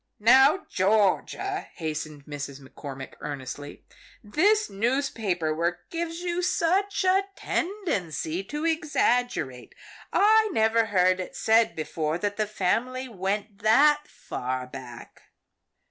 [0.19, 2.59] "Now Georgia," hastened Mrs.
[2.59, 3.85] McCormick earnestly,
[4.23, 9.75] "this newspaper work gives you such a tendency to exaggerate.
[10.11, 15.21] I never heard it said before that the family went that far back."